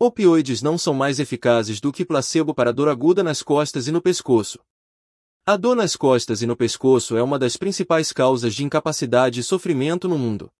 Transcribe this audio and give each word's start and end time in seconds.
Opioides 0.00 0.62
não 0.62 0.78
são 0.78 0.94
mais 0.94 1.18
eficazes 1.18 1.80
do 1.80 1.90
que 1.90 2.04
placebo 2.04 2.54
para 2.54 2.72
dor 2.72 2.88
aguda 2.88 3.20
nas 3.24 3.42
costas 3.42 3.88
e 3.88 3.92
no 3.92 4.00
pescoço. 4.00 4.60
A 5.44 5.56
dor 5.56 5.74
nas 5.74 5.96
costas 5.96 6.40
e 6.40 6.46
no 6.46 6.56
pescoço 6.56 7.16
é 7.16 7.22
uma 7.22 7.36
das 7.36 7.56
principais 7.56 8.12
causas 8.12 8.54
de 8.54 8.64
incapacidade 8.64 9.40
e 9.40 9.42
sofrimento 9.42 10.06
no 10.06 10.16
mundo. 10.16 10.52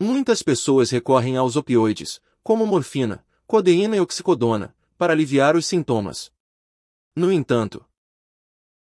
Muitas 0.00 0.42
pessoas 0.42 0.90
recorrem 0.90 1.36
aos 1.36 1.56
opioides, 1.56 2.22
como 2.42 2.66
morfina, 2.66 3.22
codeína 3.46 3.96
e 3.96 4.00
oxicodona, 4.00 4.74
para 4.96 5.12
aliviar 5.12 5.56
os 5.56 5.66
sintomas. 5.66 6.32
No 7.14 7.30
entanto, 7.30 7.84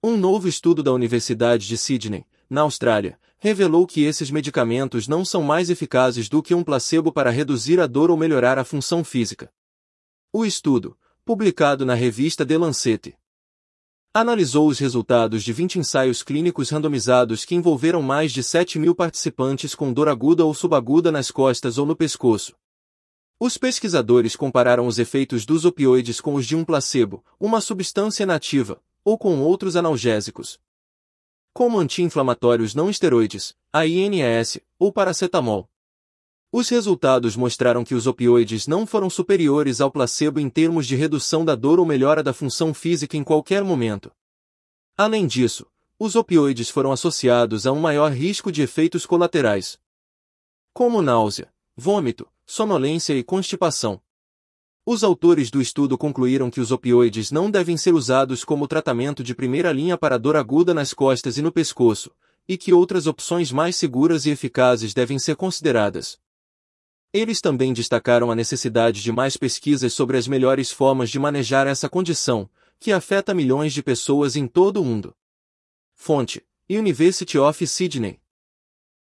um 0.01 0.17
novo 0.17 0.47
estudo 0.47 0.81
da 0.85 0.93
Universidade 0.93 1.67
de 1.67 1.77
Sydney, 1.77 2.25
na 2.49 2.61
Austrália, 2.61 3.19
revelou 3.37 3.85
que 3.85 4.05
esses 4.05 4.31
medicamentos 4.31 5.09
não 5.09 5.25
são 5.25 5.43
mais 5.43 5.71
eficazes 5.71 6.29
do 6.29 6.41
que 6.41 6.55
um 6.55 6.63
placebo 6.63 7.13
para 7.13 7.31
reduzir 7.31 7.81
a 7.81 7.89
dor 7.89 8.13
ou 8.13 8.17
melhorar 8.17 8.61
a 8.61 8.65
função 8.65 9.03
física. 9.03 9.53
O 10.35 10.47
estudo, 10.47 10.99
publicado 11.27 11.85
na 11.85 11.93
revista 11.93 12.47
The 12.47 12.57
Lancet, 12.57 13.15
analisou 14.15 14.67
os 14.67 14.79
resultados 14.79 15.45
de 15.45 15.53
20 15.53 15.81
ensaios 15.81 16.23
clínicos 16.23 16.71
randomizados 16.71 17.45
que 17.45 17.55
envolveram 17.55 18.01
mais 18.01 18.33
de 18.33 18.43
7 18.43 18.79
mil 18.79 18.95
participantes 18.95 19.75
com 19.75 19.93
dor 19.93 20.09
aguda 20.09 20.43
ou 20.43 20.55
subaguda 20.55 21.13
nas 21.13 21.31
costas 21.31 21.77
ou 21.77 21.85
no 21.85 21.95
pescoço. 21.95 22.57
Os 23.39 23.59
pesquisadores 23.59 24.35
compararam 24.35 24.87
os 24.87 24.99
efeitos 24.99 25.45
dos 25.45 25.67
opioides 25.67 26.19
com 26.19 26.35
os 26.35 26.47
de 26.47 26.57
um 26.57 26.65
placebo, 26.65 27.23
uma 27.39 27.61
substância 27.61 28.25
nativa, 28.25 28.83
ou 29.05 29.19
com 29.19 29.39
outros 29.41 29.77
analgésicos, 29.77 30.59
como 31.53 31.79
anti-inflamatórios 31.79 32.75
não 32.75 32.89
esteroides, 32.89 33.55
AINS, 33.71 34.59
ou 34.79 34.91
paracetamol. 34.91 35.69
Os 36.55 36.69
resultados 36.69 37.35
mostraram 37.35 37.83
que 37.83 37.95
os 37.95 38.07
opioides 38.07 38.67
não 38.67 38.87
foram 38.87 39.09
superiores 39.09 39.81
ao 39.81 39.91
placebo 39.91 40.39
em 40.39 40.51
termos 40.51 40.87
de 40.87 40.95
redução 40.95 41.47
da 41.47 41.55
dor 41.55 41.81
ou 41.81 41.87
melhora 41.87 42.23
da 42.23 42.35
função 42.35 42.75
física 42.75 43.17
em 43.17 43.25
qualquer 43.25 43.65
momento. 43.65 44.13
Além 44.95 45.27
disso, 45.27 45.67
os 45.99 46.15
opioides 46.15 46.69
foram 46.69 46.93
associados 46.93 47.67
a 47.67 47.73
um 47.73 47.81
maior 47.81 48.13
risco 48.13 48.53
de 48.53 48.61
efeitos 48.61 49.07
colaterais, 49.07 49.81
como 50.75 51.01
náusea, 51.01 51.51
vômito, 51.75 52.29
sonolência 52.45 53.15
e 53.15 53.25
constipação. 53.25 53.99
Os 54.85 55.03
autores 55.03 55.51
do 55.51 55.61
estudo 55.61 55.97
concluíram 55.97 56.51
que 56.51 56.61
os 56.61 56.71
opioides 56.71 57.31
não 57.31 57.51
devem 57.51 57.79
ser 57.79 57.95
usados 57.95 58.45
como 58.45 58.69
tratamento 58.69 59.25
de 59.25 59.35
primeira 59.35 59.73
linha 59.73 59.97
para 59.97 60.19
dor 60.19 60.37
aguda 60.37 60.75
nas 60.75 60.93
costas 60.93 61.39
e 61.39 61.43
no 61.43 61.51
pescoço, 61.51 62.11
e 62.47 62.59
que 62.59 62.75
outras 62.75 63.07
opções 63.07 63.51
mais 63.51 63.77
seguras 63.77 64.27
e 64.27 64.31
eficazes 64.31 64.93
devem 64.93 65.19
ser 65.19 65.37
consideradas. 65.37 66.21
Eles 67.13 67.43
também 67.43 67.75
destacaram 67.75 68.31
a 68.31 68.35
necessidade 68.35 69.03
de 69.03 69.13
mais 69.13 69.37
pesquisas 69.37 69.93
sobre 69.93 70.17
as 70.17 70.27
melhores 70.27 70.71
formas 70.71 71.11
de 71.11 71.19
manejar 71.19 71.67
essa 71.67 71.87
condição, 71.87 72.49
que 72.81 72.91
afeta 72.91 73.35
milhões 73.35 73.75
de 73.75 73.83
pessoas 73.83 74.35
em 74.35 74.47
todo 74.47 74.81
o 74.81 74.85
mundo. 74.85 75.15
Fonte: 75.95 76.43
University 76.71 77.37
of 77.37 77.67
Sydney. 77.67 78.22